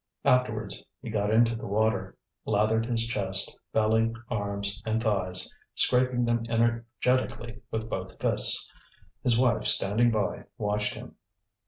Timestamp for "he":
0.99-1.11